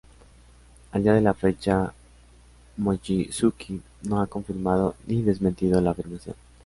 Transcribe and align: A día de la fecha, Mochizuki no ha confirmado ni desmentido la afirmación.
A 0.93 0.97
día 0.97 1.13
de 1.13 1.21
la 1.21 1.35
fecha, 1.35 1.93
Mochizuki 2.77 3.79
no 4.01 4.19
ha 4.19 4.25
confirmado 4.25 4.95
ni 5.05 5.21
desmentido 5.21 5.79
la 5.79 5.91
afirmación. 5.91 6.35